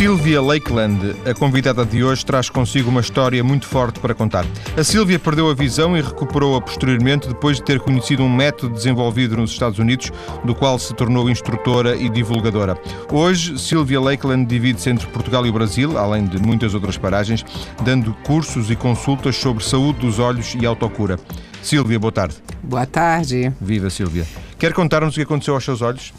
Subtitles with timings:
[0.00, 4.46] Sylvia Lakeland, a convidada de hoje, traz consigo uma história muito forte para contar.
[4.74, 9.36] A Sylvia perdeu a visão e recuperou-a posteriormente depois de ter conhecido um método desenvolvido
[9.36, 10.10] nos Estados Unidos,
[10.42, 12.80] do qual se tornou instrutora e divulgadora.
[13.12, 17.44] Hoje, Sylvia Lakeland divide-se entre Portugal e o Brasil, além de muitas outras paragens,
[17.84, 21.20] dando cursos e consultas sobre saúde dos olhos e autocura.
[21.62, 22.36] Sylvia, boa tarde.
[22.62, 23.52] Boa tarde.
[23.60, 24.26] Viva, Sylvia.
[24.58, 26.10] Quer contar-nos o que aconteceu aos seus olhos?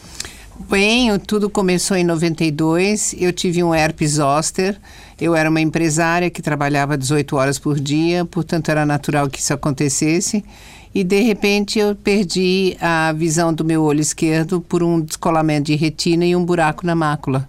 [0.60, 3.16] Bem, tudo começou em 92.
[3.18, 4.78] Eu tive um herpes zoster.
[5.20, 9.54] Eu era uma empresária que trabalhava 18 horas por dia, portanto era natural que isso
[9.54, 10.44] acontecesse.
[10.94, 15.76] E de repente eu perdi a visão do meu olho esquerdo por um descolamento de
[15.76, 17.48] retina e um buraco na mácula.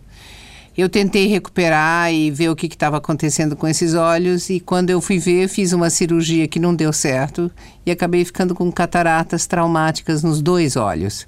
[0.78, 5.00] Eu tentei recuperar e ver o que estava acontecendo com esses olhos e quando eu
[5.02, 7.50] fui ver, fiz uma cirurgia que não deu certo
[7.84, 11.26] e acabei ficando com cataratas traumáticas nos dois olhos.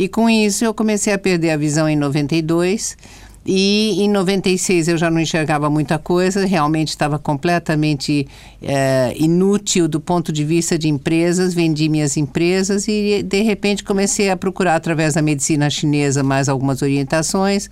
[0.00, 2.96] E com isso eu comecei a perder a visão em 92.
[3.44, 8.26] E em 96 eu já não enxergava muita coisa, realmente estava completamente
[8.62, 11.52] é, inútil do ponto de vista de empresas.
[11.52, 16.80] Vendi minhas empresas e de repente comecei a procurar através da medicina chinesa mais algumas
[16.80, 17.68] orientações.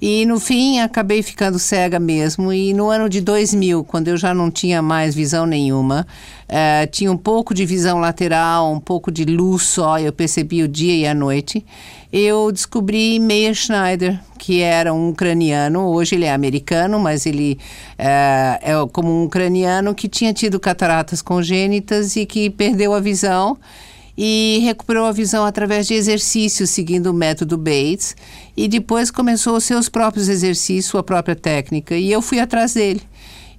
[0.00, 2.50] E no fim acabei ficando cega mesmo.
[2.52, 6.06] E no ano de 2000, quando eu já não tinha mais visão nenhuma,
[6.48, 10.68] uh, tinha um pouco de visão lateral, um pouco de luz só, eu percebi o
[10.68, 11.64] dia e a noite.
[12.10, 17.58] Eu descobri Meyer Schneider, que era um ucraniano, hoje ele é americano, mas ele
[17.98, 23.58] uh, é como um ucraniano que tinha tido cataratas congênitas e que perdeu a visão
[24.22, 28.14] e recuperou a visão através de exercícios, seguindo o método Bates,
[28.54, 33.00] e depois começou os seus próprios exercícios, sua própria técnica, e eu fui atrás dele.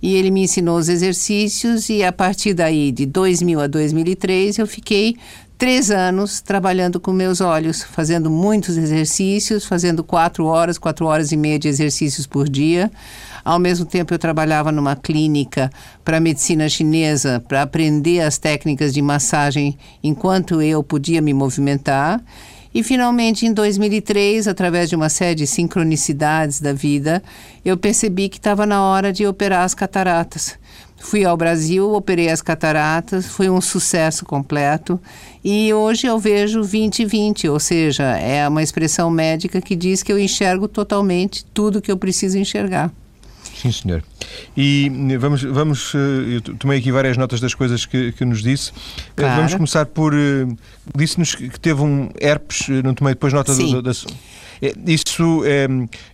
[0.04, 4.68] E ele me ensinou os exercícios, e a partir daí, de 2000 a 2003, eu
[4.68, 5.16] fiquei
[5.62, 11.38] três anos trabalhando com meus olhos, fazendo muitos exercícios, fazendo quatro horas, quatro horas e
[11.38, 12.92] meia de exercícios por dia.
[13.46, 15.70] Ao mesmo tempo, eu trabalhava numa clínica
[16.04, 22.24] para medicina chinesa para aprender as técnicas de massagem enquanto eu podia me movimentar.
[22.74, 27.22] E finalmente, em 2003, através de uma série de sincronicidades da vida,
[27.66, 30.58] eu percebi que estava na hora de operar as cataratas.
[30.98, 35.00] Fui ao Brasil, operei as cataratas, foi um sucesso completo
[35.44, 40.20] e hoje eu vejo 20-20, ou seja, é uma expressão médica que diz que eu
[40.20, 42.92] enxergo totalmente tudo que eu preciso enxergar.
[43.62, 44.04] Sim, senhor.
[44.58, 44.90] E
[45.20, 48.72] vamos, vamos eh, eu tomei aqui várias notas das coisas que, que nos disse.
[48.72, 49.36] Eh, claro.
[49.36, 50.16] Vamos começar por.
[50.16, 50.48] Eh,
[50.96, 53.72] disse-nos que teve um herpes, não tomei depois nota Sim.
[53.72, 53.92] do, da.
[53.92, 53.94] É,
[54.86, 55.68] isso é,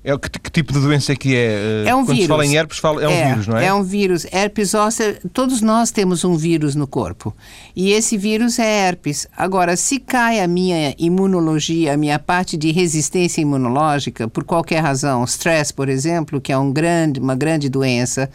[0.03, 1.83] é que, que, tipo de doença é que é?
[1.85, 2.21] É um Quando vírus.
[2.21, 3.65] se fala em herpes, fala, é, um é, vírus, não é?
[3.65, 4.25] É um vírus.
[4.31, 7.35] Herpes zoster, todos nós temos um vírus no corpo.
[7.75, 9.27] E esse vírus é herpes.
[9.35, 15.23] Agora, se cai a minha imunologia, a minha parte de resistência imunológica, por qualquer razão,
[15.25, 18.29] stress, por exemplo, que é um grande, uma grande doença,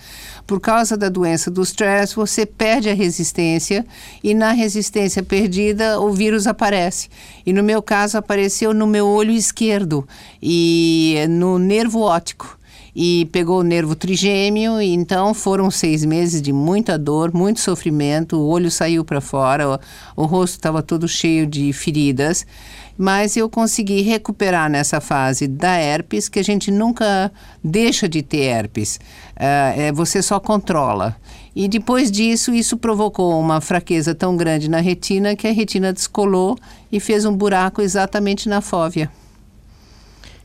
[0.46, 3.86] por causa da doença do stress, você perde a resistência
[4.22, 7.08] e na resistência perdida, o vírus aparece.
[7.44, 10.06] E no meu caso, apareceu no meu olho esquerdo
[10.42, 12.58] e no nervo óptico.
[12.94, 18.36] E pegou o nervo trigêmeo, e então foram seis meses de muita dor, muito sofrimento,
[18.36, 19.80] o olho saiu para fora,
[20.14, 22.46] o, o rosto estava todo cheio de feridas,
[22.98, 27.32] mas eu consegui recuperar nessa fase da herpes, que a gente nunca
[27.64, 28.96] deixa de ter herpes,
[29.36, 31.16] uh, é, você só controla.
[31.54, 36.56] E depois disso, isso provocou uma fraqueza tão grande na retina que a retina descolou
[36.90, 39.10] e fez um buraco exatamente na fóvea.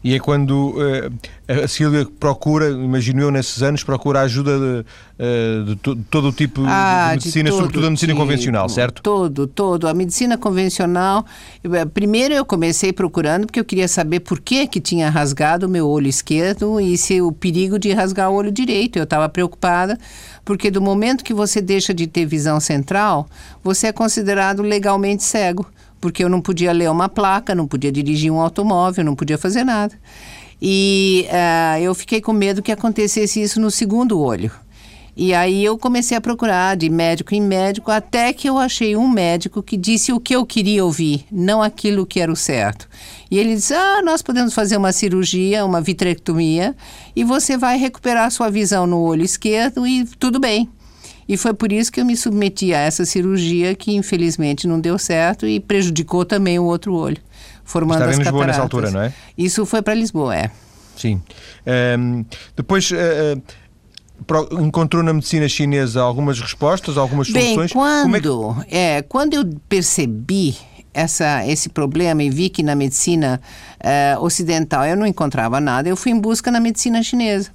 [0.08, 4.86] E é quando uh, a Sílvia procura, imagino eu nesses anos, procura a ajuda de,
[5.20, 8.22] uh, de, to, de todo o tipo ah, de medicina, de sobretudo a medicina tipo,
[8.22, 9.02] convencional, certo?
[9.02, 9.86] Todo, todo.
[9.86, 11.26] A medicina convencional,
[11.62, 15.70] eh, primeiro eu comecei procurando porque eu queria saber por que que tinha rasgado o
[15.70, 18.96] meu olho esquerdo e se o perigo de rasgar o olho direito.
[18.96, 20.00] Eu estava preocupada
[20.46, 23.28] porque do momento que você deixa de ter visão central,
[23.62, 25.68] você é considerado legalmente cego
[26.00, 29.64] porque eu não podia ler uma placa, não podia dirigir um automóvel, não podia fazer
[29.64, 29.96] nada.
[30.62, 34.52] E uh, eu fiquei com medo que acontecesse isso no segundo olho.
[35.20, 39.08] E aí eu comecei a procurar de médico em médico, até que eu achei um
[39.08, 42.88] médico que disse o que eu queria ouvir, não aquilo que era o certo.
[43.30, 46.76] E ele disse: Ah, nós podemos fazer uma cirurgia, uma vitrectomia,
[47.16, 50.70] e você vai recuperar sua visão no olho esquerdo e tudo bem.
[51.28, 54.98] E foi por isso que eu me submeti a essa cirurgia que infelizmente não deu
[54.98, 57.18] certo e prejudicou também o outro olho,
[57.64, 58.56] formando Estava as em Lisboa cataratas.
[58.56, 59.14] nessa altura, não é?
[59.38, 60.52] Isso foi para Lisboa, é.
[60.96, 61.22] Sim.
[62.00, 62.26] Um,
[62.56, 63.42] depois uh,
[64.60, 67.72] encontrou na medicina chinesa algumas respostas, algumas Bem, soluções.
[67.72, 68.76] quando, é, que...
[68.76, 70.56] é, quando eu percebi
[70.98, 73.40] essa, esse problema e vi que na medicina
[73.78, 77.52] uh, ocidental eu não encontrava nada, eu fui em busca na medicina chinesa.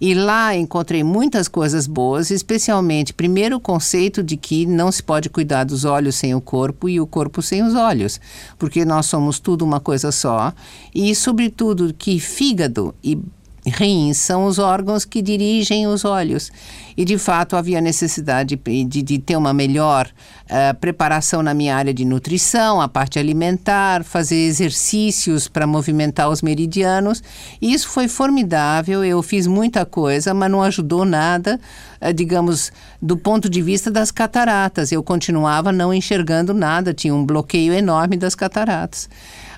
[0.00, 5.28] E lá encontrei muitas coisas boas, especialmente, primeiro, o conceito de que não se pode
[5.28, 8.18] cuidar dos olhos sem o corpo e o corpo sem os olhos,
[8.58, 10.54] porque nós somos tudo uma coisa só.
[10.94, 13.18] E, sobretudo, que fígado e
[13.66, 16.50] rins são os órgãos que dirigem os olhos.
[16.96, 20.08] E, de fato, havia necessidade de, de, ter uma melhor
[20.44, 26.40] uh, preparação na minha área de nutrição, a parte alimentar, fazer exercícios para movimentar os
[26.40, 27.22] meridianos.
[27.60, 29.04] E isso foi formidável.
[29.04, 31.60] Eu fiz muita coisa, mas não ajudou nada,
[32.00, 32.72] uh, digamos,
[33.02, 34.90] do ponto de vista das cataratas.
[34.90, 39.08] Eu continuava não enxergando nada, tinha um bloqueio enorme das cataratas.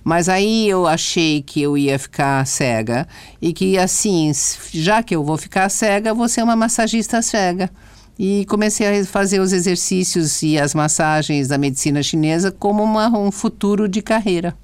[0.08, 3.06] Mas aí eu achei que eu ia ficar cega
[3.42, 4.32] e que assim,
[4.72, 7.70] já que eu vou ficar cega, vou ser uma massagista cega.
[8.18, 13.30] E comecei a fazer os exercícios e as massagens da medicina chinesa como uma, um
[13.30, 14.56] futuro de carreira.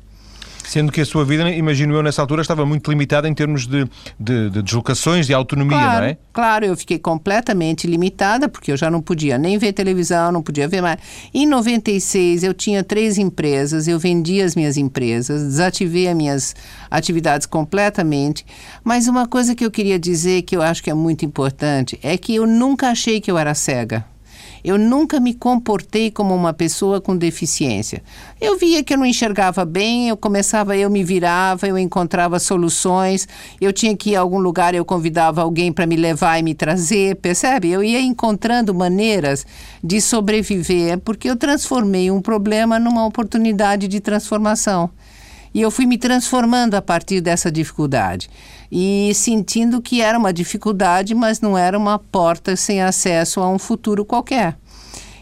[0.65, 3.85] Sendo que a sua vida, imagino eu, nessa altura estava muito limitada em termos de,
[4.19, 6.17] de, de deslocações, de autonomia, claro, não é?
[6.33, 10.67] Claro, eu fiquei completamente limitada, porque eu já não podia nem ver televisão, não podia
[10.67, 10.99] ver mais.
[11.33, 16.57] Em 96, eu tinha três empresas, eu vendi as minhas empresas, desativei as minhas
[16.91, 18.45] atividades completamente.
[18.83, 22.17] Mas uma coisa que eu queria dizer, que eu acho que é muito importante, é
[22.17, 24.05] que eu nunca achei que eu era cega.
[24.65, 28.03] Eu nunca me comportei como uma pessoa com deficiência.
[28.41, 33.29] Eu via que eu não enxergava bem, eu começava, eu me virava, eu encontrava soluções.
[33.61, 36.55] Eu tinha que ir a algum lugar, eu convidava alguém para me levar e me
[36.55, 37.71] trazer, percebe?
[37.71, 39.47] Eu ia encontrando maneiras
[39.83, 44.91] de sobreviver, porque eu transformei um problema numa oportunidade de transformação.
[45.55, 48.29] E eu fui me transformando a partir dessa dificuldade.
[48.71, 53.59] E sentindo que era uma dificuldade, mas não era uma porta sem acesso a um
[53.59, 54.57] futuro qualquer.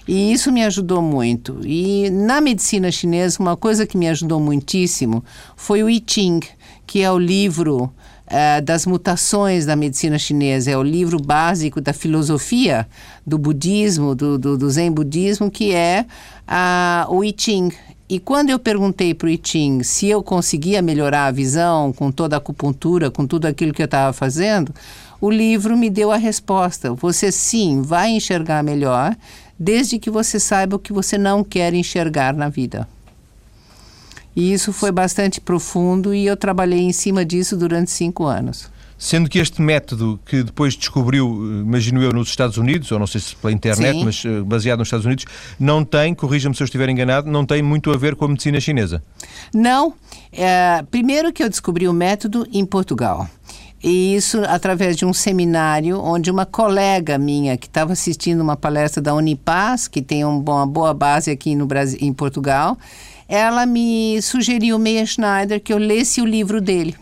[0.09, 1.61] E isso me ajudou muito.
[1.65, 5.23] E na medicina chinesa, uma coisa que me ajudou muitíssimo
[5.55, 6.41] foi o I Ching,
[6.87, 11.93] que é o livro uh, das mutações da medicina chinesa, é o livro básico da
[11.93, 12.89] filosofia
[13.25, 16.07] do budismo, do, do, do zen budismo, que é
[17.09, 17.71] o I Ching.
[18.13, 22.13] E quando eu perguntei para o I Ching se eu conseguia melhorar a visão com
[22.13, 24.75] toda a acupuntura, com tudo aquilo que eu estava fazendo,
[25.19, 26.93] o livro me deu a resposta.
[26.93, 29.17] Você sim vai enxergar melhor,
[29.59, 32.87] desde que você saiba o que você não quer enxergar na vida.
[34.37, 38.69] E isso foi bastante profundo e eu trabalhei em cima disso durante cinco anos.
[39.03, 43.07] Sendo que este método que depois descobriu, eh, imagino eu, nos Estados Unidos, ou não
[43.09, 44.05] sei se pela internet, Sim.
[44.05, 45.25] mas uh, baseado nos Estados Unidos,
[45.59, 48.61] não tem, corrija-me se eu estiver enganado, não tem muito a ver com a medicina
[48.61, 49.03] chinesa.
[49.53, 49.93] Não.
[50.31, 53.29] É, primeiro que eu descobri o método em Portugal.
[53.83, 59.03] E isso através de um seminário onde uma colega minha que estava assistindo uma palestra
[59.03, 62.79] da Unipaz, que tem um, uma boa base aqui no Brasil, em Portugal,
[63.29, 67.02] ela me sugeriu Meia Schneider que eu lesse o livro dele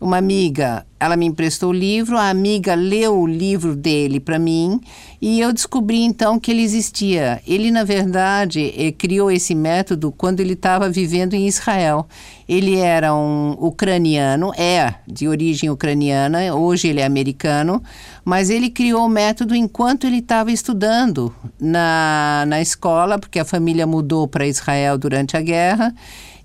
[0.00, 4.80] uma amiga, ela me emprestou o livro, a amiga leu o livro dele para mim
[5.20, 7.42] e eu descobri então que ele existia.
[7.46, 12.08] Ele, na verdade, eh, criou esse método quando ele estava vivendo em Israel.
[12.48, 17.82] Ele era um ucraniano, é de origem ucraniana, hoje ele é americano,
[18.24, 23.86] mas ele criou o método enquanto ele estava estudando na, na escola, porque a família
[23.86, 25.94] mudou para Israel durante a guerra.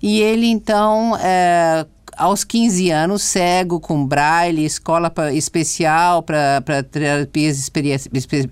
[0.02, 1.86] E ele então é,
[2.16, 7.70] aos 15 anos, cego, com braille, escola pra, especial para terapias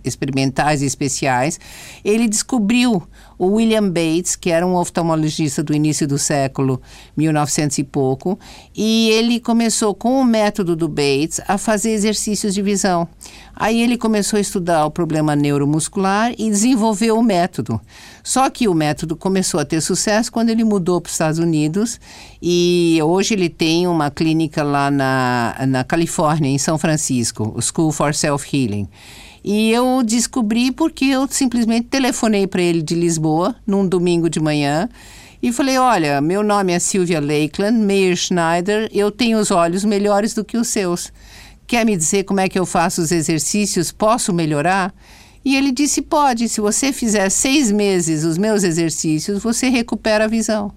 [0.05, 1.59] experimentais e especiais,
[2.05, 3.03] ele descobriu
[3.39, 6.81] o William Bates, que era um oftalmologista do início do século
[7.17, 8.39] 1900 e pouco,
[8.75, 13.09] e ele começou com o método do Bates a fazer exercícios de visão.
[13.57, 17.81] Aí ele começou a estudar o problema neuromuscular e desenvolveu o método.
[18.23, 22.01] Só que o método começou a ter sucesso quando ele mudou para os Estados Unidos
[22.43, 27.93] e hoje ele tem uma clínica lá na, na Califórnia, em São Francisco, o School
[27.93, 28.89] for Self Healing.
[29.45, 34.89] E eu descobri porque eu simplesmente telefonei para ele de Lisboa num domingo de manhã
[35.43, 40.33] e falei: Olha, meu nome é Sylvia Lakeland, Meyer Schneider, eu tenho os olhos melhores
[40.33, 41.13] do que os seus.
[41.67, 43.93] Quer me dizer como é que eu faço os exercícios?
[43.93, 44.95] Posso melhorar?
[45.45, 50.29] E ele disse: Pode, se você fizer seis meses os meus exercícios, você recupera a
[50.29, 50.73] visão.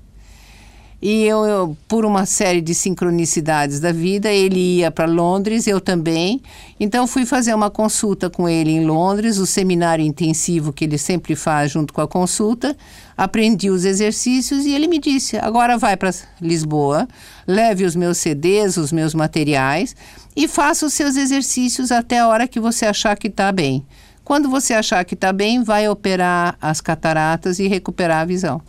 [0.99, 5.79] E eu, eu, por uma série de sincronicidades da vida, ele ia para Londres, eu
[5.79, 6.41] também.
[6.79, 11.35] Então fui fazer uma consulta com ele em Londres, o seminário intensivo que ele sempre
[11.35, 12.75] faz junto com a consulta.
[13.15, 16.11] Aprendi os exercícios e ele me disse: agora vai para
[16.41, 17.07] Lisboa,
[17.45, 19.95] leve os meus CDs, os meus materiais
[20.35, 23.85] e faça os seus exercícios até a hora que você achar que está bem.
[24.23, 28.61] Quando você achar que está bem, vai operar as cataratas e recuperar a visão.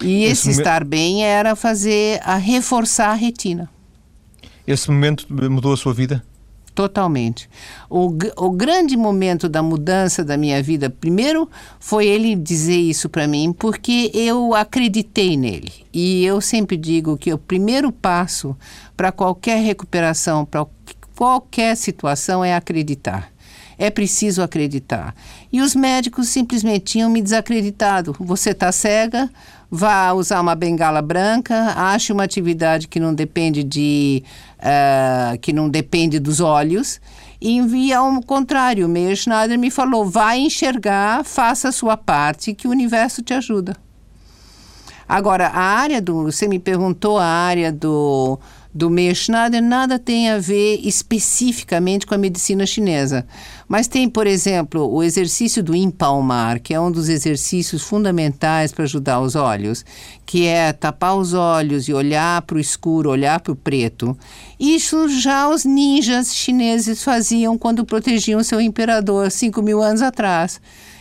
[0.00, 3.68] E esse, esse estar bem era fazer a reforçar a retina.
[4.66, 6.22] Esse momento mudou a sua vida?
[6.76, 7.48] Totalmente.
[7.88, 11.48] O, o grande momento da mudança da minha vida, primeiro,
[11.80, 15.72] foi ele dizer isso para mim, porque eu acreditei nele.
[15.90, 18.54] E eu sempre digo que o primeiro passo
[18.94, 20.66] para qualquer recuperação, para
[21.16, 23.32] qualquer situação, é acreditar.
[23.78, 25.14] É preciso acreditar.
[25.52, 28.16] E os médicos simplesmente tinham me desacreditado.
[28.18, 29.28] Você está cega,
[29.70, 34.22] vá usar uma bengala branca, ache uma atividade que não depende de
[34.58, 37.00] uh, que não depende dos olhos
[37.40, 38.88] e envia ao contrário.
[38.88, 43.76] Meir Schneider me falou: vai enxergar, faça a sua parte, que o universo te ajuda.
[45.08, 46.24] Agora, a área do.
[46.24, 48.38] Você me perguntou a área do
[48.76, 53.26] do Schneider nada tem a ver especificamente com a medicina chinesa.
[53.66, 58.84] Mas tem, por exemplo, o exercício do empalmar, que é um dos exercícios fundamentais para
[58.84, 59.82] ajudar os olhos,
[60.26, 64.16] que é tapar os olhos e olhar para o escuro, olhar para o preto.
[64.60, 70.60] Isso já os ninjas chineses faziam quando protegiam seu imperador cinco mil anos atrás.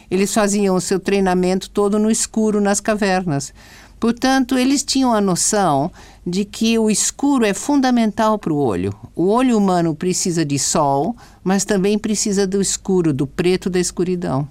[0.10, 3.54] Eles faziam o seu treinamento todo no escuro, nas cavernas.
[4.00, 5.92] Portanto, eles tinham a noção
[6.26, 8.94] de que o escuro é fundamental para o olho.
[9.16, 14.48] O olho humano precisa de sol, mas também precisa do escuro, do preto da escuridão.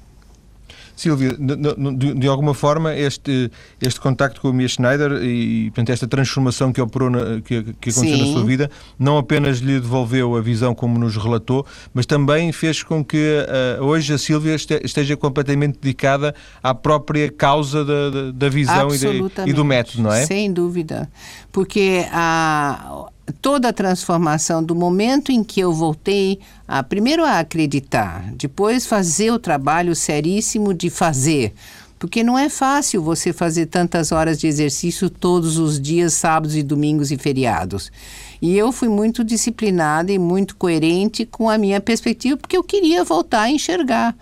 [0.96, 6.06] Silvia, de, de, alguma forma, este, este contacto com o Mia Schneider e portanto, esta
[6.06, 8.26] transformação que operou, na, que, que aconteceu Sim.
[8.26, 12.82] na sua vida, não apenas lhe devolveu a visão como nos relatou, mas também fez
[12.82, 13.44] com que
[13.78, 19.50] uh, hoje a Silvia esteja completamente dedicada à própria causa da, da visão e, de,
[19.50, 20.26] e, do método, não é?
[20.26, 21.10] Sem dúvida.
[21.50, 23.08] Porque a
[23.40, 29.30] toda a transformação do momento em que eu voltei a primeiro a acreditar, depois fazer
[29.30, 31.54] o trabalho seríssimo de fazer,
[31.98, 36.62] porque não é fácil você fazer tantas horas de exercício todos os dias, sábados e
[36.62, 37.90] domingos e feriados.
[38.42, 43.04] E eu fui muito disciplinada e muito coerente com a minha perspectiva, porque eu queria
[43.04, 44.14] voltar a enxergar.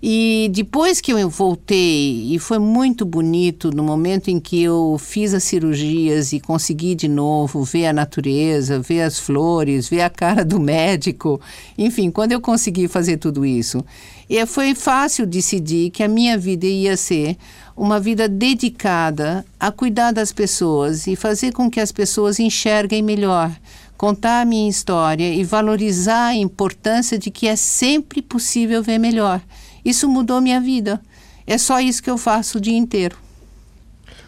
[0.00, 5.34] E depois que eu voltei, e foi muito bonito no momento em que eu fiz
[5.34, 10.44] as cirurgias e consegui de novo ver a natureza, ver as flores, ver a cara
[10.44, 11.40] do médico,
[11.76, 13.84] enfim, quando eu consegui fazer tudo isso,
[14.30, 17.36] e foi fácil decidir que a minha vida ia ser
[17.76, 23.50] uma vida dedicada a cuidar das pessoas e fazer com que as pessoas enxerguem melhor
[23.96, 29.42] contar a minha história e valorizar a importância de que é sempre possível ver melhor.
[29.84, 31.00] Isso mudou minha vida.
[31.46, 33.16] É só isso que eu faço o dia inteiro.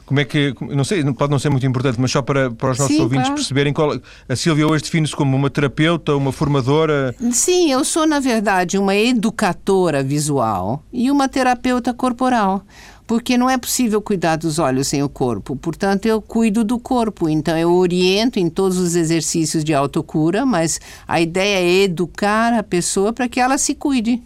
[0.07, 2.79] Como é que, não sei, pode não ser muito importante, mas só para, para os
[2.81, 3.37] nossos Sim, ouvintes claro.
[3.37, 3.97] perceberem, qual,
[4.29, 7.15] a Silvia hoje define-se como uma terapeuta, uma formadora?
[7.31, 12.65] Sim, eu sou, na verdade, uma educadora visual e uma terapeuta corporal
[13.11, 15.57] porque não é possível cuidar dos olhos sem o corpo.
[15.57, 17.29] Portanto, eu cuido do corpo.
[17.29, 22.63] Então, eu oriento em todos os exercícios de autocura, mas a ideia é educar a
[22.63, 24.23] pessoa para que ela se cuide.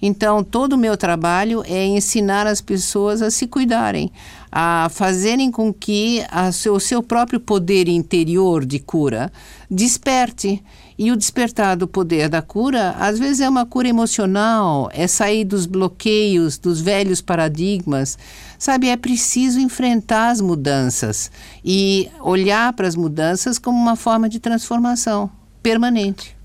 [0.00, 4.12] Então, todo o meu trabalho é ensinar as pessoas a se cuidarem,
[4.50, 9.32] a fazerem com que seu, o seu próprio poder interior de cura
[9.70, 10.62] desperte.
[11.00, 15.44] E o despertar do poder da cura, às vezes é uma cura emocional, é sair
[15.44, 18.18] dos bloqueios, dos velhos paradigmas.
[18.58, 21.30] Sabe, é preciso enfrentar as mudanças
[21.64, 25.30] e olhar para as mudanças como uma forma de transformação
[25.62, 26.37] permanente.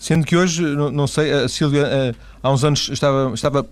[0.00, 3.68] Sendo que hoje, não, sei, a Silvia eh, há uns anos estava, estava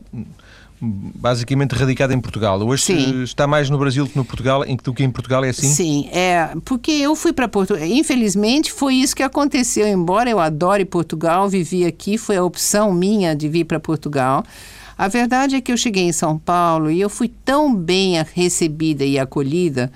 [0.78, 2.60] basicamente radicada em Portugal.
[2.60, 3.22] Hoje Sim.
[3.22, 5.68] está mais no Brasil que no Portugal, do que em Portugal, é assim?
[5.68, 7.82] Sim, é, porque eu fui para Portugal.
[7.82, 9.88] Infelizmente foi isso que aconteceu.
[9.88, 14.44] Embora eu adore Portugal, vivi aqui, foi a opção minha de vir para Portugal.
[14.98, 19.02] A verdade é que eu cheguei em São Paulo e eu fui tão bem recebida
[19.02, 19.90] e acolhida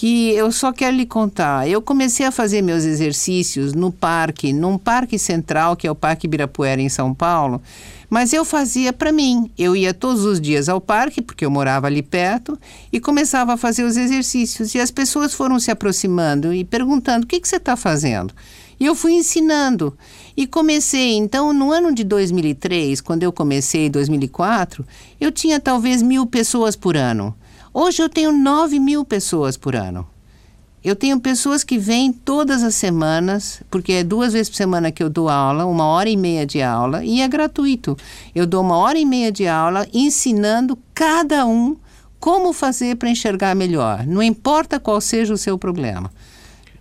[0.00, 1.68] que eu só quero lhe contar.
[1.68, 6.26] Eu comecei a fazer meus exercícios no parque, num parque central, que é o Parque
[6.26, 7.60] Ibirapuera, em São Paulo,
[8.08, 9.50] mas eu fazia para mim.
[9.58, 12.58] Eu ia todos os dias ao parque, porque eu morava ali perto,
[12.90, 14.74] e começava a fazer os exercícios.
[14.74, 18.32] E as pessoas foram se aproximando e perguntando: o que, que você está fazendo?
[18.80, 19.94] E eu fui ensinando.
[20.34, 24.82] E comecei, então, no ano de 2003, quando eu comecei em 2004,
[25.20, 27.34] eu tinha talvez mil pessoas por ano.
[27.72, 30.04] Hoje eu tenho 9 mil pessoas por ano.
[30.82, 35.02] Eu tenho pessoas que vêm todas as semanas, porque é duas vezes por semana que
[35.02, 37.96] eu dou aula, uma hora e meia de aula, e é gratuito.
[38.34, 41.76] Eu dou uma hora e meia de aula ensinando cada um
[42.18, 46.10] como fazer para enxergar melhor, não importa qual seja o seu problema.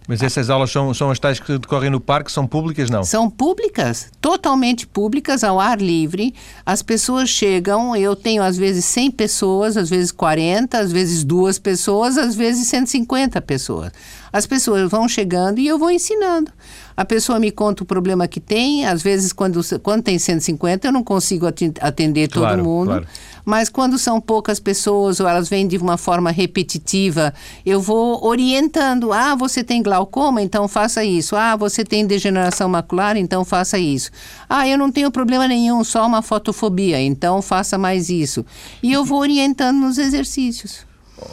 [0.09, 3.03] Mas essas aulas são, são as tais que decorrem no parque, são públicas, não?
[3.03, 6.33] São públicas, totalmente públicas, ao ar livre.
[6.65, 11.59] As pessoas chegam, eu tenho às vezes 100 pessoas, às vezes 40, às vezes duas
[11.59, 13.91] pessoas, às vezes 150 pessoas.
[14.31, 16.51] As pessoas vão chegando e eu vou ensinando.
[16.95, 20.91] A pessoa me conta o problema que tem, às vezes quando, quando tem 150 eu
[20.91, 22.87] não consigo atender todo claro, mundo.
[22.87, 23.07] Claro.
[23.45, 27.33] Mas quando são poucas pessoas ou elas vêm de uma forma repetitiva,
[27.65, 29.11] eu vou orientando.
[29.13, 31.35] Ah, você tem glaucoma, então faça isso.
[31.35, 34.11] Ah, você tem degeneração macular, então faça isso.
[34.47, 38.45] Ah, eu não tenho problema nenhum, só uma fotofobia, então faça mais isso.
[38.83, 40.88] E eu vou orientando nos exercícios.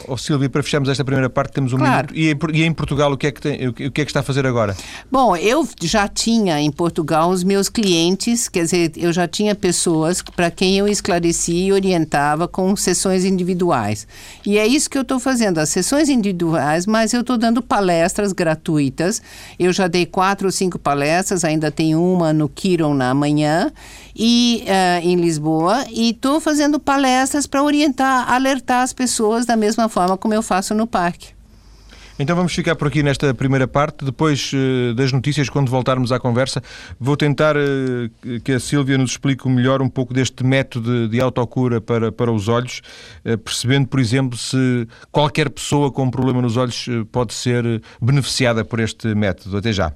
[0.07, 2.13] Oh, Silvia, para fecharmos esta primeira parte, temos um claro.
[2.13, 2.55] minuto.
[2.55, 4.45] E em, Portugal, o que, é que tem, o que é que está a fazer
[4.45, 4.75] agora?
[5.11, 10.21] Bom, eu já tinha em Portugal os meus clientes, quer dizer, eu já tinha pessoas
[10.21, 14.07] para quem eu esclarecia e orientava com sessões individuais.
[14.45, 18.33] E é isso que eu estou fazendo, as sessões individuais, mas eu estou dando palestras
[18.33, 19.21] gratuitas.
[19.59, 23.71] Eu já dei quatro ou cinco palestras, ainda tem uma no Kiron na manhã
[24.17, 29.87] e uh, em Lisboa e estou fazendo palestras para orientar, alertar as pessoas da mesma
[29.87, 31.37] forma como eu faço no parque.
[32.19, 34.03] Então vamos ficar por aqui nesta primeira parte.
[34.03, 36.63] Depois uh, das notícias, quando voltarmos à conversa,
[36.99, 41.79] vou tentar uh, que a Sílvia nos explique melhor um pouco deste método de autocura
[41.79, 42.81] para, para os olhos,
[43.45, 48.79] percebendo, por exemplo, se qualquer pessoa com um problema nos olhos pode ser beneficiada por
[48.79, 49.57] este método.
[49.57, 49.93] Até já.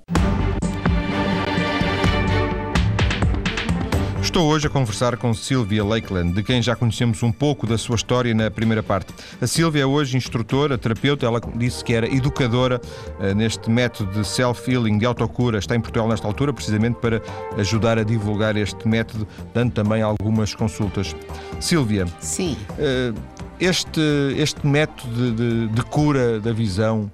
[4.32, 7.98] Estou hoje a conversar com Sylvia Lakeland, de quem já conhecemos um pouco da sua
[7.98, 9.14] história na primeira parte.
[9.42, 12.80] A Sylvia é hoje instrutora, terapeuta, ela disse que era educadora
[13.20, 15.60] uh, neste método de self-healing, de autocura.
[15.60, 17.22] Está em Portugal nesta altura, precisamente para
[17.58, 21.14] ajudar a divulgar este método, dando também algumas consultas.
[21.60, 22.06] Sylvia.
[22.22, 22.56] Sim.
[22.80, 23.14] Uh,
[23.60, 24.00] este,
[24.38, 27.12] este método de, de, de cura da visão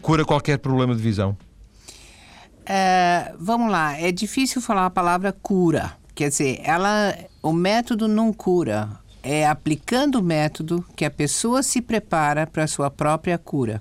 [0.00, 1.36] cura qualquer problema de visão?
[2.60, 8.30] Uh, vamos lá, é difícil falar a palavra cura Quer dizer, ela, o método não
[8.30, 8.90] cura.
[9.22, 13.80] É aplicando o método que a pessoa se prepara para a sua própria cura.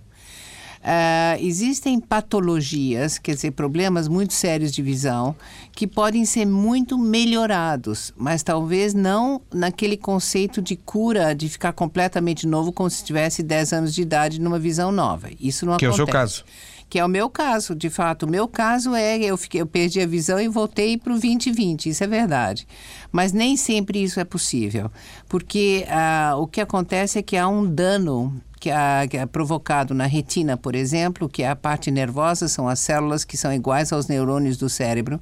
[0.80, 5.36] Uh, existem patologias, quer dizer, problemas muito sérios de visão,
[5.74, 12.48] que podem ser muito melhorados, mas talvez não naquele conceito de cura, de ficar completamente
[12.48, 15.28] novo, como se tivesse 10 anos de idade numa visão nova.
[15.42, 15.98] Isso não que acontece.
[15.98, 16.46] Que é o seu caso
[16.90, 18.26] que é o meu caso, de fato.
[18.26, 21.90] O meu caso é eu fiquei, eu perdi a visão e voltei para o 2020,
[21.90, 22.68] isso é verdade.
[23.12, 24.92] Mas nem sempre isso é possível,
[25.28, 30.58] porque ah, o que acontece é que há um dano que é, provocado na retina,
[30.58, 34.58] por exemplo, que é a parte nervosa, são as células que são iguais aos neurônios
[34.58, 35.20] do cérebro.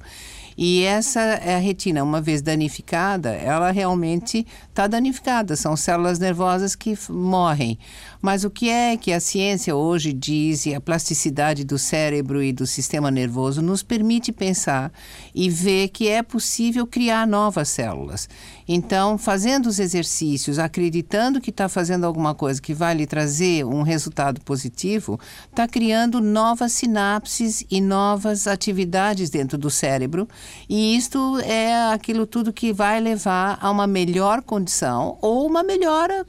[0.60, 5.54] E essa é a retina, uma vez danificada, ela realmente está danificada.
[5.54, 7.78] São células nervosas que morrem.
[8.20, 12.52] Mas o que é que a ciência hoje diz e a plasticidade do cérebro e
[12.52, 14.92] do sistema nervoso nos permite pensar
[15.32, 18.28] e ver que é possível criar novas células.
[18.66, 23.82] Então, fazendo os exercícios, acreditando que está fazendo alguma coisa que vai lhe trazer um
[23.82, 30.26] resultado positivo, está criando novas sinapses e novas atividades dentro do cérebro.
[30.66, 36.24] E isto é aquilo tudo que vai levar a uma melhor condição ou uma melhora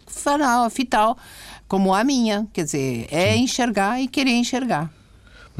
[0.69, 1.17] fetal
[1.69, 2.45] como a minha.
[2.51, 3.43] Quer dizer, é Sim.
[3.43, 4.98] enxergar e querer enxergar.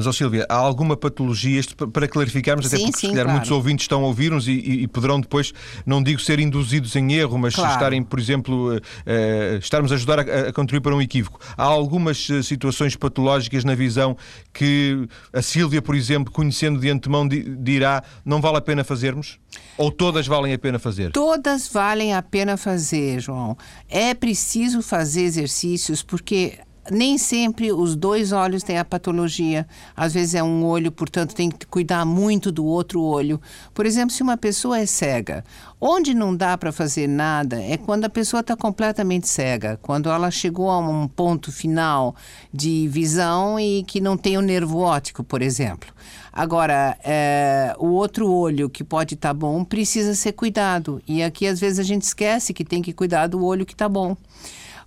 [0.00, 3.26] Mas, ó Silvia, há alguma patologia, isto para clarificarmos, sim, até porque sim, se calhar
[3.26, 3.32] claro.
[3.32, 5.52] muitos ouvintes estão a ouvir-nos e, e, poderão depois,
[5.84, 7.74] não digo ser induzidos em erro, mas claro.
[7.74, 11.38] estarem, por exemplo, uh, estarmos a ajudar a, a, contribuir para um equívoco.
[11.54, 14.16] Há algumas uh, situações patológicas na visão
[14.54, 19.38] que a Silvia, por exemplo, conhecendo de antemão, dirá não vale a pena fazermos?
[19.76, 21.12] Ou todas valem a pena fazer?
[21.12, 23.54] Todas valem a pena fazer, João.
[23.86, 26.58] É preciso fazer exercícios porque
[26.90, 29.66] nem sempre os dois olhos têm a patologia.
[29.96, 33.40] Às vezes é um olho, portanto, tem que cuidar muito do outro olho.
[33.72, 35.44] Por exemplo, se uma pessoa é cega,
[35.80, 40.30] onde não dá para fazer nada é quando a pessoa está completamente cega, quando ela
[40.30, 42.14] chegou a um ponto final
[42.52, 45.90] de visão e que não tem o nervo óptico, por exemplo.
[46.32, 51.02] Agora, é, o outro olho que pode estar tá bom precisa ser cuidado.
[51.06, 53.88] E aqui, às vezes, a gente esquece que tem que cuidar do olho que está
[53.88, 54.16] bom.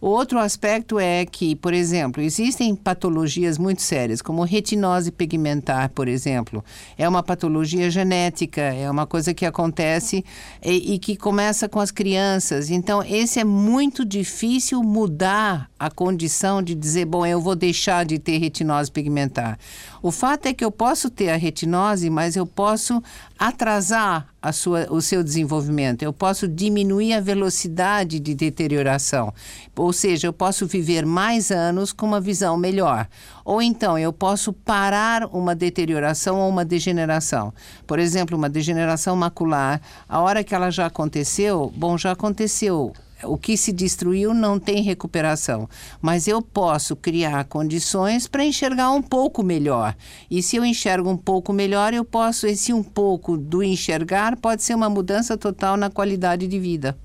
[0.06, 6.62] Outro aspecto é que, por exemplo, existem patologias muito sérias, como retinose pigmentar, por exemplo.
[6.98, 10.26] É uma patologia genética, é uma coisa que acontece
[10.62, 12.70] e, e que começa com as crianças.
[12.70, 18.20] Então, esse é muito difícil mudar a condição de dizer, bom, eu vou deixar de
[18.20, 19.58] ter retinose pigmentar.
[20.04, 23.02] O fato é que eu posso ter a retinose, mas eu posso
[23.40, 29.34] atrasar a sua, o seu desenvolvimento, eu posso diminuir a velocidade de deterioração.
[29.74, 33.08] Ou seja, eu posso viver mais anos com uma visão melhor.
[33.46, 37.54] Ou então eu posso parar uma deterioração ou uma degeneração.
[37.88, 42.92] Por exemplo, uma degeneração macular, a hora que ela já aconteceu, bom, já aconteceu
[43.26, 45.70] o que se destruiu não tem recuperação,
[46.02, 49.96] mas eu posso criar condições para enxergar um pouco melhor.
[50.30, 54.64] E se eu enxergo um pouco melhor, eu posso esse um pouco do enxergar pode
[54.64, 56.98] ser uma mudança total na qualidade de vida.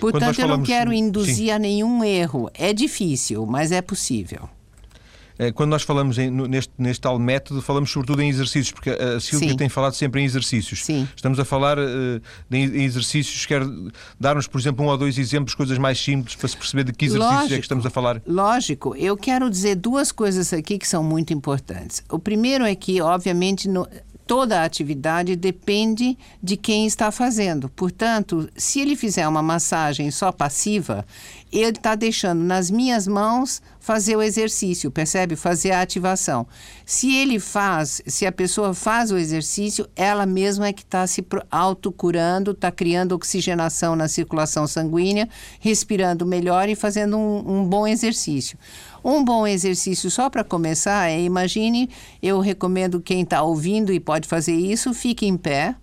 [0.00, 1.50] Portanto, eu não quero induzir sim.
[1.50, 2.50] a nenhum erro.
[2.54, 4.48] É difícil, mas é possível.
[5.42, 9.18] Eh, quando nós falamos em, neste, neste tal método, falamos sobretudo em exercícios, porque a
[9.18, 9.56] Silvia Sim.
[9.56, 10.84] tem falado sempre em exercícios.
[10.84, 11.08] Sim.
[11.16, 13.62] Estamos a falar uh, em exercícios, quer
[14.20, 17.06] dar-nos, por exemplo, um ou dois exemplos, coisas mais simples, para se perceber de que
[17.06, 18.22] exercícios lógico, é que estamos a falar?
[18.24, 22.04] Lógico, eu quero dizer duas coisas aqui que são muito importantes.
[22.08, 23.88] O primeiro é que, obviamente, no,
[24.26, 27.68] toda a atividade depende de quem está fazendo.
[27.68, 31.04] Portanto, se ele fizer uma massagem só passiva,
[31.52, 35.36] ele está deixando nas minhas mãos fazer o exercício, percebe?
[35.36, 36.46] Fazer a ativação.
[36.86, 41.24] Se ele faz, se a pessoa faz o exercício, ela mesma é que está se
[41.50, 45.28] autocurando, está criando oxigenação na circulação sanguínea,
[45.60, 48.56] respirando melhor e fazendo um, um bom exercício.
[49.04, 51.90] Um bom exercício só para começar é, imagine,
[52.22, 55.74] eu recomendo quem está ouvindo e pode fazer isso, fique em pé,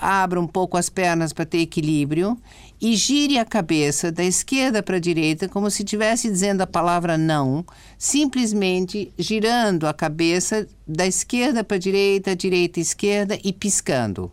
[0.00, 2.38] abra um pouco as pernas para ter equilíbrio
[2.80, 7.18] e gire a cabeça da esquerda para a direita como se estivesse dizendo a palavra
[7.18, 7.64] não,
[7.96, 14.30] simplesmente girando a cabeça da esquerda para a direita, direita, esquerda e piscando.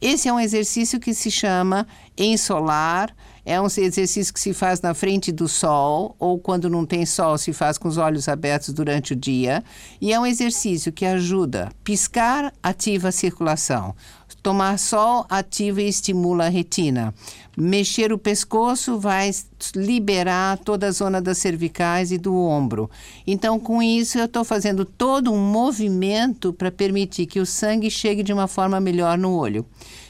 [0.00, 1.86] Esse é um exercício que se chama
[2.18, 3.14] ensolar,
[3.46, 7.38] é um exercício que se faz na frente do sol, ou quando não tem sol,
[7.38, 9.62] se faz com os olhos abertos durante o dia.
[10.00, 11.70] E é um exercício que ajuda.
[11.84, 13.94] Piscar ativa a circulação.
[14.42, 17.14] Tomar sol ativa e estimula a retina.
[17.56, 19.30] Mexer o pescoço vai
[19.76, 22.90] liberar toda a zona das cervicais e do ombro.
[23.24, 28.24] Então, com isso, eu estou fazendo todo um movimento para permitir que o sangue chegue
[28.24, 29.64] de uma forma melhor no olho.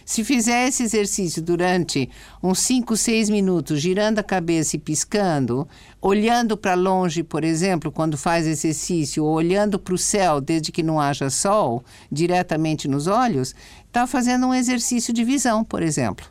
[0.07, 2.09] Se fizer esse exercício durante
[2.41, 5.67] uns 5, 6 minutos, girando a cabeça e piscando,
[6.01, 10.81] olhando para longe, por exemplo, quando faz exercício, ou olhando para o céu desde que
[10.81, 13.53] não haja sol, diretamente nos olhos,
[13.85, 16.25] está fazendo um exercício de visão, por exemplo.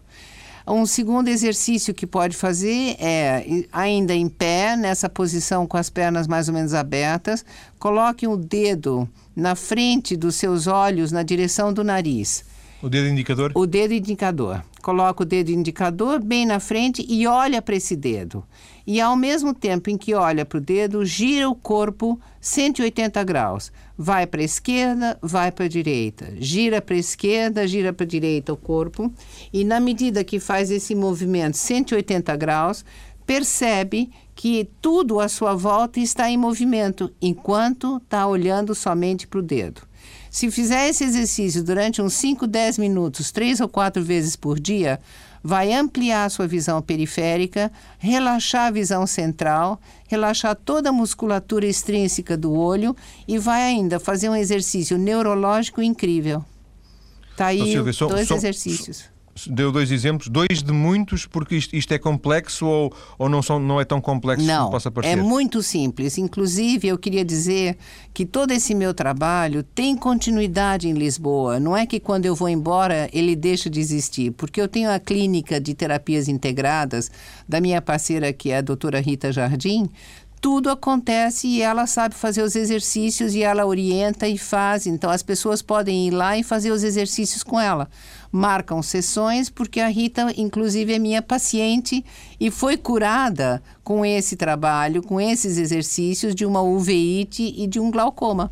[0.65, 6.27] Um segundo exercício que pode fazer é, ainda em pé, nessa posição com as pernas
[6.27, 7.43] mais ou menos abertas,
[7.77, 12.54] coloque o dedo na frente dos seus olhos, na direção do nariz.
[12.85, 13.51] O dedo indicador?
[13.55, 14.63] O dedo indicador.
[14.79, 18.43] Coloca o dedo indicador bem na frente e olha para esse dedo.
[18.85, 23.71] E ao mesmo tempo em que olha para o dedo, gira o corpo 180 graus.
[23.97, 26.31] Vai para a esquerda, vai para a direita.
[26.37, 29.11] Gira para a esquerda, gira para a direita o corpo.
[29.51, 32.85] E na medida que faz esse movimento 180 graus,
[33.25, 39.41] percebe que tudo à sua volta está em movimento, enquanto está olhando somente para o
[39.41, 39.81] dedo.
[40.35, 44.99] Se fizer esse exercício durante uns 5, 10 minutos, três ou quatro vezes por dia,
[45.41, 52.35] vai ampliar a sua visão periférica, relaxar a visão central, relaxar toda a musculatura extrínseca
[52.35, 52.93] do olho
[53.25, 56.43] e vai ainda fazer um exercício neurológico incrível.
[57.37, 59.14] Tá aí Silvia, dois exercícios
[59.47, 63.59] deu dois exemplos, dois de muitos, porque isto, isto é complexo ou, ou não, são,
[63.59, 65.17] não é tão complexo não, como possa parecer?
[65.17, 66.17] É muito simples.
[66.17, 67.77] Inclusive, eu queria dizer
[68.13, 71.59] que todo esse meu trabalho tem continuidade em Lisboa.
[71.59, 74.99] Não é que quando eu vou embora ele deixa de existir, porque eu tenho a
[74.99, 77.11] clínica de terapias integradas
[77.47, 79.89] da minha parceira, que é a doutora Rita Jardim,
[80.45, 84.85] tudo acontece e ela sabe fazer os exercícios e ela orienta e faz.
[84.85, 87.89] Então as pessoas podem ir lá e fazer os exercícios com ela.
[88.35, 92.03] Marcam sessões, porque a Rita, inclusive, é minha paciente
[92.37, 97.89] e foi curada com esse trabalho, com esses exercícios de uma uveíte e de um
[97.89, 98.51] glaucoma.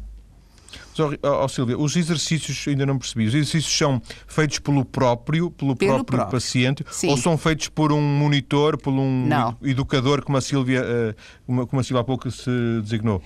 [1.22, 5.96] Oh, Silvia, os exercícios, ainda não percebi, os exercícios são feitos pelo próprio, pelo, pelo
[5.96, 7.10] próprio, próprio, paciente, Sim.
[7.10, 9.58] ou são feitos por um monitor, por um não.
[9.64, 11.16] educador, como a Silvia, eh,
[11.46, 12.50] como a Silvia há pouco se
[12.82, 13.22] designou?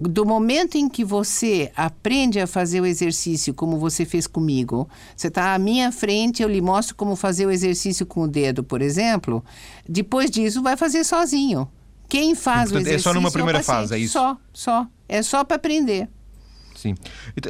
[0.00, 5.28] Do momento em que você aprende a fazer o exercício como você fez comigo, você
[5.28, 8.82] está à minha frente, eu lhe mostro como fazer o exercício com o dedo, por
[8.82, 9.44] exemplo,
[9.88, 11.68] depois disso vai fazer sozinho.
[12.08, 14.12] Quem faz portanto, o exercício é só numa primeira é fase, é isso?
[14.12, 14.86] Só, só.
[15.08, 16.08] É só para aprender.
[16.84, 16.94] Sim.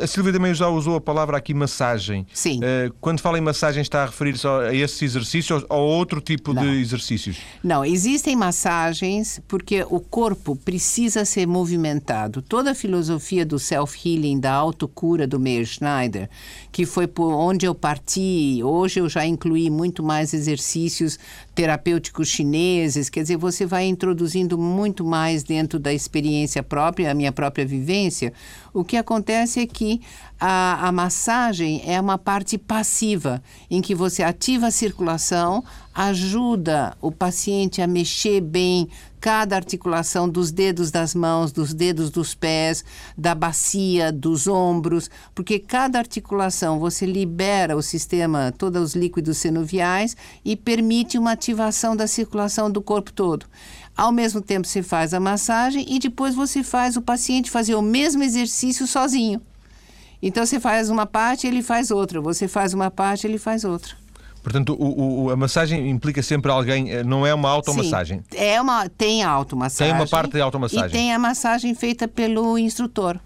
[0.01, 2.25] A Silvia também já usou a palavra aqui massagem.
[2.33, 2.61] Sim.
[2.61, 6.53] Uh, quando fala em massagem, está a referir-se a esses exercícios ou a outro tipo
[6.53, 6.63] Não.
[6.63, 7.39] de exercícios?
[7.63, 12.43] Não, existem massagens porque o corpo precisa ser movimentado.
[12.43, 16.31] Toda a filosofia do self-healing, da autocura do Meir Schneider,
[16.75, 21.17] que foi por onde eu parti, hoje eu já incluí muito mais exercícios
[21.55, 27.31] terapêuticos chineses, quer dizer, você vai introduzindo muito mais dentro da experiência própria, a minha
[27.31, 28.33] própria vivência.
[28.73, 30.01] O que acontece é que
[30.41, 35.63] a, a massagem é uma parte passiva, em que você ativa a circulação,
[35.95, 38.89] ajuda o paciente a mexer bem
[39.25, 42.85] cada articulação dos dedos das mãos, dos dedos dos pés,
[43.17, 50.15] da bacia, dos ombros, porque cada articulação você libera o sistema, todos os líquidos sinoviais
[50.45, 53.47] e permite uma ativação da circulação do corpo todo.
[53.97, 57.81] Ao mesmo tempo você faz a massagem e depois você faz o paciente fazer o
[57.81, 59.41] mesmo exercício sozinho.
[60.21, 62.21] Então você faz uma parte, ele faz outra.
[62.21, 64.04] Você faz uma parte, ele faz outra.
[64.45, 68.23] Portanto, o, o, a massagem implica sempre alguém, eh, não é uma automassagem.
[68.31, 69.95] Sim, é uma, tem a automassagem.
[69.95, 70.89] Tem uma parte de automassagem.
[70.89, 73.19] E tem a massagem feita pelo instrutor.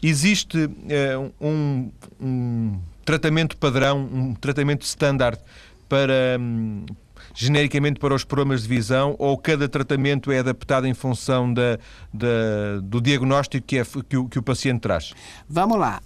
[0.00, 5.40] Existe é, um, um, tratamento padrão, um tratamento standard
[5.88, 6.86] para, hum,
[7.34, 11.80] genericamente para os problemas de visão ou cada tratamento é adaptado em função da,
[12.14, 15.14] da do diagnóstico que, é, que, o, que o paciente traz?
[15.48, 16.00] Vamos lá.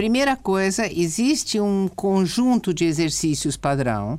[0.00, 4.18] Primeira coisa, existe um conjunto de exercícios padrão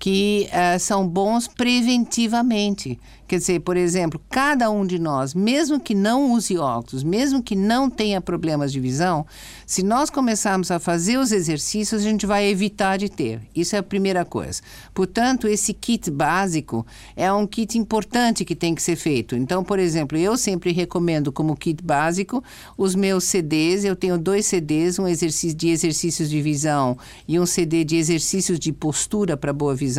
[0.00, 2.98] que uh, são bons preventivamente.
[3.28, 7.54] Quer dizer, por exemplo, cada um de nós, mesmo que não use óculos, mesmo que
[7.54, 9.24] não tenha problemas de visão,
[9.64, 13.40] se nós começarmos a fazer os exercícios, a gente vai evitar de ter.
[13.54, 14.60] Isso é a primeira coisa.
[14.92, 16.84] Portanto, esse kit básico
[17.14, 19.36] é um kit importante que tem que ser feito.
[19.36, 22.42] Então, por exemplo, eu sempre recomendo como kit básico
[22.76, 23.84] os meus CDs.
[23.84, 28.58] Eu tenho dois CDs, um exercício de exercícios de visão e um CD de exercícios
[28.58, 29.89] de postura para boa visão.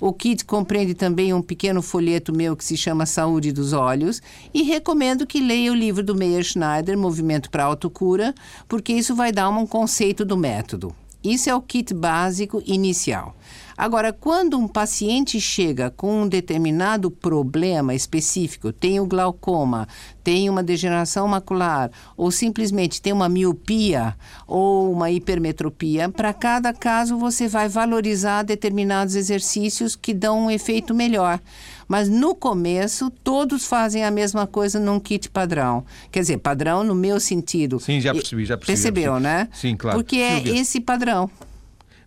[0.00, 4.20] O kit compreende também um pequeno folheto meu que se chama Saúde dos Olhos
[4.52, 8.34] e recomendo que leia o livro do Meyer Schneider, Movimento para Autocura,
[8.68, 10.94] porque isso vai dar um conceito do método.
[11.22, 13.34] Isso é o kit básico inicial.
[13.76, 19.86] Agora, quando um paciente chega com um determinado problema específico, tem o glaucoma,
[20.24, 27.18] tem uma degeneração macular, ou simplesmente tem uma miopia ou uma hipermetropia, para cada caso
[27.18, 31.38] você vai valorizar determinados exercícios que dão um efeito melhor.
[31.86, 35.84] Mas no começo, todos fazem a mesma coisa num kit padrão.
[36.10, 37.78] Quer dizer, padrão no meu sentido.
[37.78, 38.76] Sim, já percebi, já percebi.
[38.76, 39.22] Percebeu, já percebi.
[39.22, 39.48] né?
[39.52, 39.98] Sim, claro.
[39.98, 41.30] Porque é esse padrão.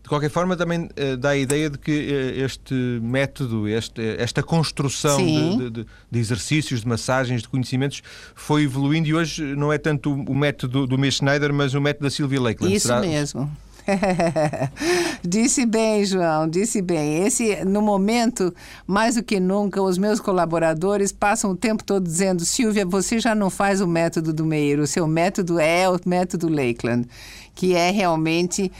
[0.10, 4.41] De qualquer forma, também uh, dá a ideia de que uh, este método, este, esta
[4.41, 8.02] construção de, de, de, exercícios, de massagens, de conhecimentos,
[8.34, 12.06] foi evoluindo e hoje não é tanto o método do Miss Schneider, mas o método
[12.06, 12.76] da Sylvia Lakeland.
[12.76, 13.02] Isso Será?
[13.02, 13.56] mesmo.
[15.24, 17.24] disse bem, João, disse bem.
[17.24, 18.52] Esse, no momento,
[18.88, 23.36] mais do que nunca, os meus colaboradores passam o tempo todo dizendo: Silvia, você já
[23.36, 27.08] não faz o método do Meir, o seu método é o método Lakeland,
[27.54, 28.72] que é realmente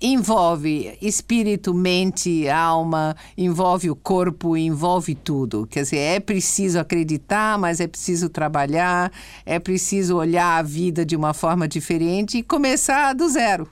[0.00, 5.66] envolve espírito, mente, alma, envolve o corpo, envolve tudo.
[5.66, 9.12] Quer dizer, é preciso acreditar, mas é preciso trabalhar,
[9.44, 13.68] é preciso olhar a vida de uma forma diferente e começar do zero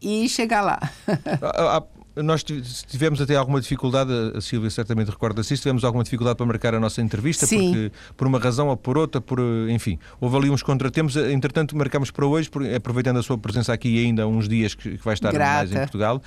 [0.00, 0.80] e chegar lá.
[2.16, 6.74] nós tivemos até alguma dificuldade, a Silvia certamente recorda-se isso, tivemos alguma dificuldade para marcar
[6.74, 7.72] a nossa entrevista, Sim.
[7.72, 12.10] porque por uma razão ou por outra, por, enfim, houve ali uns contratempos, entretanto marcamos
[12.10, 15.56] para hoje, aproveitando a sua presença aqui ainda há uns dias que, vai estar Grata.
[15.56, 16.22] mais em Portugal,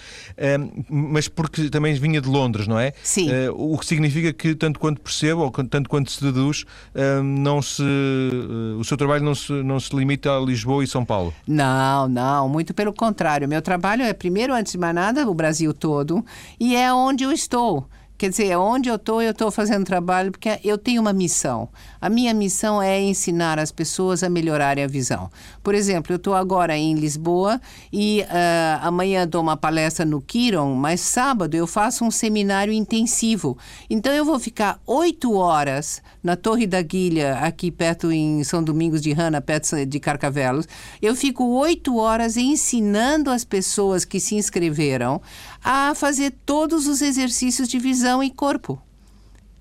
[0.90, 2.94] mas porque também vinha de Londres, não é?
[3.04, 3.30] Sim.
[3.30, 6.66] Uh, o que significa que, tanto quanto percebo, ou tanto quanto se deduz,
[7.24, 11.04] não se, uh, o seu trabalho não se, não se limita a Lisboa e São
[11.04, 11.34] Paulo.
[11.48, 13.48] Não, não, muito pelo contrário.
[13.48, 16.24] Meu trabalho é, primeiro, antes de mais nada, o Brasil todo
[16.60, 17.88] e é onde eu estou.
[18.20, 21.70] Quer dizer, onde eu estou, eu estou fazendo trabalho porque eu tenho uma missão.
[22.02, 25.32] A minha missão é ensinar as pessoas a melhorarem a visão.
[25.64, 27.62] Por exemplo, eu estou agora em Lisboa
[27.94, 33.58] e uh, amanhã dou uma palestra no Kiron, mas sábado eu faço um seminário intensivo.
[33.90, 39.02] Então eu vou ficar oito horas na Torre da Guilha, aqui perto em São Domingos
[39.02, 40.68] de Rana, perto de Carcavelos.
[41.02, 45.22] Eu fico oito horas ensinando as pessoas que se inscreveram
[45.64, 48.82] a fazer todos os exercícios de visão e corpo.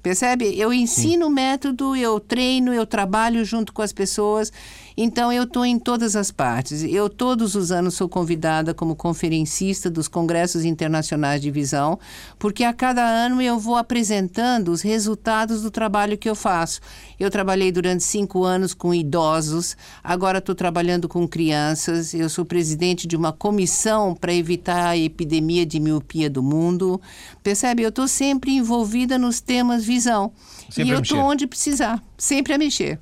[0.02, 0.58] Percebe?
[0.58, 4.52] Eu ensino o método, eu treino, eu trabalho junto com as pessoas
[5.00, 6.82] então eu estou em todas as partes.
[6.82, 12.00] Eu todos os anos sou convidada como conferencista dos congressos internacionais de visão,
[12.36, 16.80] porque a cada ano eu vou apresentando os resultados do trabalho que eu faço.
[17.16, 22.12] Eu trabalhei durante cinco anos com idosos, agora estou trabalhando com crianças.
[22.12, 27.00] Eu sou presidente de uma comissão para evitar a epidemia de miopia do mundo.
[27.40, 27.84] Percebe?
[27.84, 30.32] Eu estou sempre envolvida nos temas visão.
[30.68, 32.98] Sempre e eu estou onde precisar, sempre a mexer.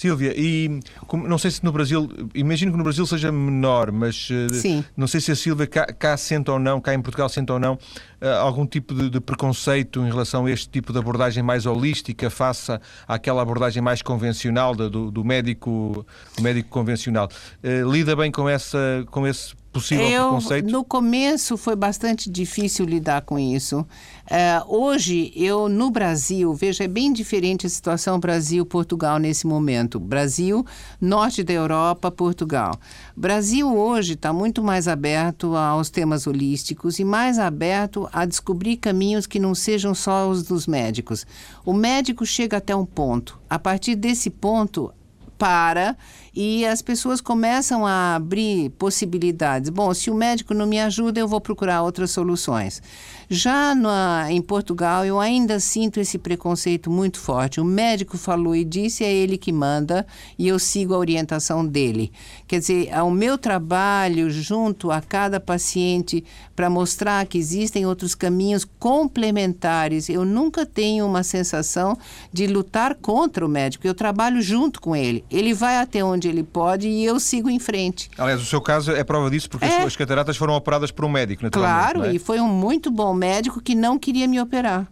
[0.00, 4.30] Silvia, e como, não sei se no Brasil, imagino que no Brasil seja menor, mas
[4.30, 4.82] uh, Sim.
[4.96, 7.58] não sei se a Silvia cá, cá sente ou não, cá em Portugal sente ou
[7.58, 11.66] não, uh, algum tipo de, de, preconceito em relação a este tipo de abordagem mais
[11.66, 12.72] holística face
[13.06, 17.28] àquela abordagem mais convencional do, do médico, do médico convencional.
[17.62, 20.70] Uh, lida bem com, essa, com esse possível eu, preconceito?
[20.70, 23.80] No começo foi bastante difícil lidar com isso.
[23.80, 29.98] Uh, hoje, eu no Brasil, veja, é bem diferente a situação Brasil-Portugal nesse momento.
[29.98, 30.64] Brasil,
[31.00, 32.78] norte da Europa, Portugal.
[33.16, 39.26] Brasil hoje está muito mais aberto aos temas holísticos e mais aberto a descobrir caminhos
[39.26, 41.26] que não sejam só os dos médicos.
[41.64, 43.38] O médico chega até um ponto.
[43.48, 44.92] A partir desse ponto,
[45.40, 45.96] para
[46.34, 49.70] e as pessoas começam a abrir possibilidades.
[49.70, 52.82] Bom, se o médico não me ajuda, eu vou procurar outras soluções.
[53.28, 57.60] Já na, em Portugal, eu ainda sinto esse preconceito muito forte.
[57.60, 62.10] O médico falou e disse, é ele que manda e eu sigo a orientação dele.
[62.48, 66.24] Quer dizer, o meu trabalho junto a cada paciente
[66.56, 70.08] para mostrar que existem outros caminhos complementares.
[70.08, 71.96] Eu nunca tenho uma sensação
[72.32, 73.86] de lutar contra o médico.
[73.86, 75.24] Eu trabalho junto com ele.
[75.30, 78.10] Ele vai até onde ele pode e eu sigo em frente.
[78.16, 79.82] Aliás, o seu caso é prova disso porque é.
[79.82, 81.92] as cataratas foram operadas por um médico, naturalmente.
[81.92, 82.14] Claro, é?
[82.14, 84.90] e foi um muito bom médico que não queria me operar.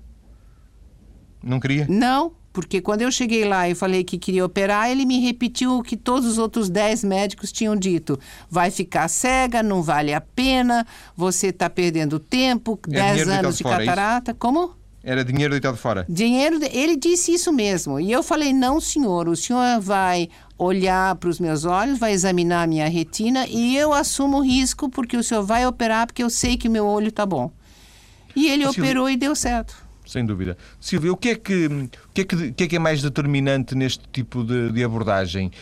[1.43, 1.87] Não queria?
[1.89, 5.83] Não, porque quando eu cheguei lá e falei que queria operar, ele me repetiu o
[5.83, 8.19] que todos os outros 10 médicos tinham dito.
[8.51, 10.87] Vai ficar cega, não vale a pena,
[11.17, 14.31] você está perdendo tempo, 10 anos de fora, catarata.
[14.33, 14.77] É Como?
[15.05, 16.05] Era dinheiro deitado fora.
[16.09, 18.01] Dinheiro, ele disse isso mesmo.
[18.01, 22.65] E eu falei: não, senhor, o senhor vai olhar para os meus olhos, vai examinar
[22.65, 26.29] a minha retina e eu assumo o risco porque o senhor vai operar porque eu
[26.29, 27.51] sei que meu olho está bom.
[28.35, 29.75] E ele Silvia, operou e deu certo.
[30.05, 30.57] Sem dúvida.
[30.81, 33.03] Silvia, o que é que, o que, é, que, o que, é, que é mais
[33.03, 35.53] determinante neste tipo de, de abordagem?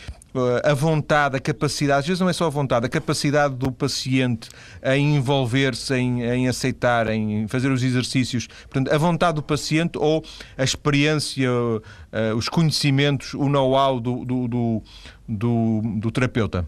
[0.63, 4.49] A vontade, a capacidade, às vezes não é só a vontade, a capacidade do paciente
[4.83, 8.47] em envolver-se, em, em, aceitar, em fazer os exercícios.
[8.47, 10.23] Portanto, a vontade do paciente ou
[10.57, 14.83] a experiência, uh, os conhecimentos, o know-how do, do, do,
[15.27, 16.67] do, do terapeuta?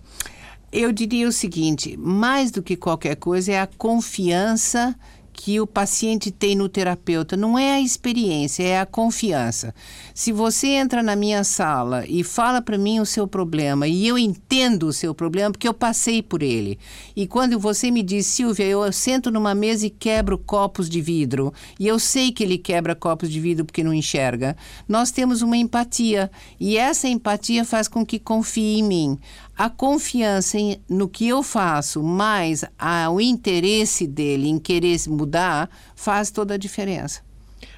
[0.71, 4.95] Eu diria o seguinte: mais do que qualquer coisa, é a confiança
[5.41, 9.73] que o paciente tem no terapeuta, não é a experiência, é a confiança.
[10.13, 14.17] Se você entra na minha sala e fala para mim o seu problema e eu
[14.17, 16.77] entendo o seu problema porque eu passei por ele.
[17.15, 21.53] E quando você me diz, Silvia, eu sento numa mesa e quebro copos de vidro,
[21.79, 24.57] e eu sei que ele quebra copos de vidro porque não enxerga,
[24.89, 29.17] nós temos uma empatia e essa empatia faz com que confie em mim.
[29.59, 35.69] A confiança em, no que eu faço, mais a, o interesse dele em querer mudar,
[35.97, 37.19] faz toda a diferença.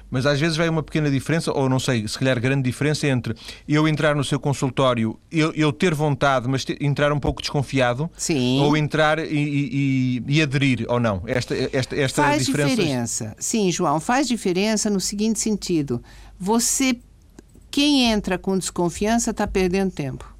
[0.08, 3.34] Mas às vezes vai uma pequena diferença, ou não sei, se calhar grande diferença entre
[3.66, 8.08] eu entrar no seu consultório, eu, eu ter vontade, mas ter, entrar um pouco desconfiado,
[8.16, 8.60] Sim.
[8.60, 11.24] ou entrar e, e, e, aderir ou não.
[11.26, 12.76] Esta, esta, esta faz diferença.
[12.76, 13.36] diferença.
[13.40, 16.00] Sim, João, faz diferença no seguinte sentido:
[16.38, 16.96] você,
[17.72, 20.32] quem entra com desconfiança, está perdendo tempo.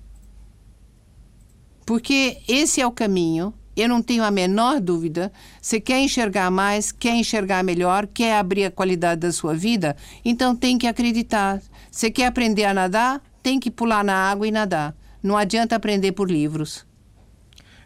[1.85, 5.33] Porque esse é o caminho, eu não tenho a menor dúvida.
[5.61, 10.55] Você quer enxergar mais, quer enxergar melhor, quer abrir a qualidade da sua vida, então
[10.55, 11.61] tem que acreditar.
[11.91, 14.95] Você quer aprender a nadar, tem que pular na água e nadar.
[15.23, 16.85] Não adianta aprender por livros.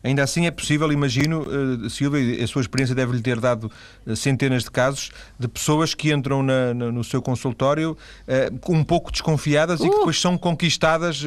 [0.02, 3.70] Ainda assim é possível, imagino, uh, Silvia, a sua experiência deve-lhe ter dado
[4.06, 7.96] uh, centenas de casos de pessoas que entram na, na, no seu consultório
[8.28, 11.24] uh, um pouco desconfiadas e que depois são conquistadas,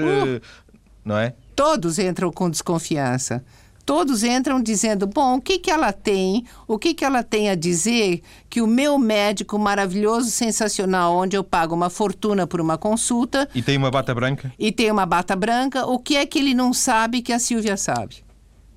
[1.04, 1.34] não é?
[1.56, 3.44] Todos entram com desconfiança.
[3.86, 6.46] Todos entram dizendo: bom, o que, que ela tem?
[6.68, 11.44] O que, que ela tem a dizer que o meu médico maravilhoso, sensacional, onde eu
[11.44, 13.50] pago uma fortuna por uma consulta.
[13.56, 14.54] E tem uma bata branca?
[14.60, 17.76] E tem uma bata branca, o que é que ele não sabe que a Silvia
[17.76, 18.24] sabe?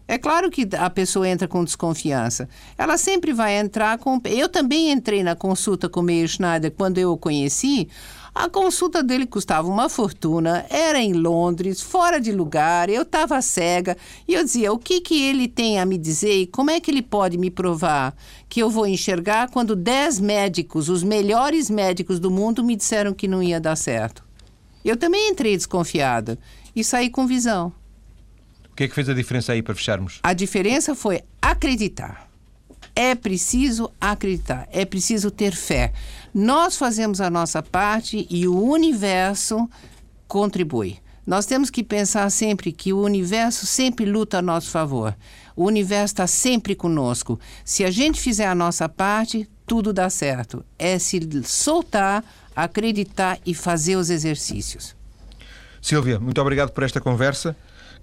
[0.08, 2.48] É claro que a pessoa entra com desconfiança.
[2.76, 4.20] Ela sempre vai entrar com.
[4.24, 7.88] Eu também entrei na consulta com o Meir Schneider quando eu o conheci.
[8.35, 13.95] A consulta dele custava uma fortuna, era em Londres, fora de lugar, eu estava cega
[14.27, 16.90] e eu dizia: o que, que ele tem a me dizer e como é que
[16.90, 18.16] ele pode me provar
[18.49, 23.29] que eu vou enxergar quando dez médicos, os melhores médicos do mundo, me disseram que
[23.29, 24.25] não ia dar certo?
[24.83, 26.38] Eu também entrei desconfiada
[26.75, 27.71] e saí com visão.
[28.71, 30.21] O que é que fez a diferença aí para fecharmos?
[30.23, 32.33] A diferença foi acreditar.
[32.95, 35.92] É preciso acreditar, é preciso ter fé.
[36.35, 39.69] Nós fazemos a nossa parte e o universo
[40.27, 40.98] contribui.
[41.27, 45.15] Nós temos que pensar sempre que o universo sempre luta a nosso favor.
[45.54, 47.38] O universo está sempre conosco.
[47.65, 50.65] Se a gente fizer a nossa parte, tudo dá certo.
[50.79, 52.25] É se soltar,
[52.56, 54.96] acreditar e fazer os exercícios.
[55.81, 57.54] Silvia, muito obrigado por esta conversa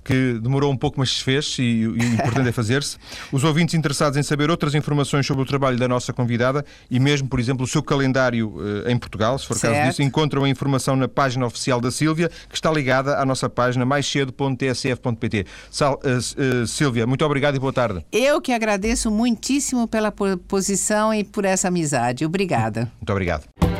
[0.04, 2.98] que demorou um pouco, mas se fez e, o importante é fazer-se.
[3.32, 7.28] Os ouvintes interessados em saber outras informações sobre o trabalho da nossa convidada e mesmo,
[7.28, 9.76] por exemplo, o seu calendário uh, em Portugal, se for certo.
[9.76, 13.50] caso disso, encontram a informação na página oficial da Sílvia, que está ligada à nossa
[13.50, 15.46] página maiscedo.tsf.pt.
[15.80, 18.06] Uh, uh, Sílvia, muito obrigado e boa tarde.
[18.12, 20.14] Eu que agradeço muitíssimo pela
[20.48, 22.26] posição e por essa amizade.
[22.26, 22.92] Obrigada.
[23.00, 23.79] Muito obrigado.